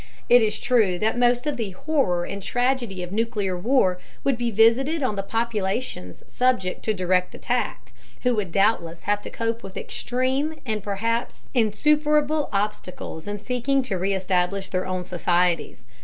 [0.29, 4.49] It is true that most of the horror and tragedy of nuclear war would be
[4.49, 7.93] visited on the populations subject to direct attack,
[8.23, 13.95] who would doubtless have to cope with extreme and perhaps insuperable obstacles in seeking to
[13.99, 15.83] reestablish their own societies.